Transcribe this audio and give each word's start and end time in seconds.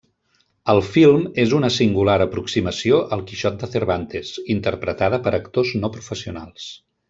El 0.71 0.79
film 0.93 1.25
és 1.43 1.53
una 1.57 1.69
singular 1.75 2.15
aproximació 2.25 3.01
al 3.17 3.23
Quixot 3.33 3.61
de 3.65 3.69
Cervantes, 3.75 4.33
interpretada 4.57 5.21
per 5.29 5.37
actors 5.41 5.77
no 5.85 5.97
professionals. 6.01 6.69